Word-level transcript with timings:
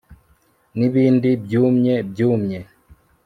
Nibindi 0.77 1.29
byumye 1.43 1.95
byumye 2.11 2.59